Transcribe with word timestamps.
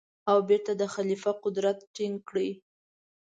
او 0.29 0.37
بېرته 0.49 0.71
د 0.77 0.83
خلیفه 0.95 1.31
قدرت 1.43 1.77
ټینګ 1.95 2.15
کړي. 2.29 2.49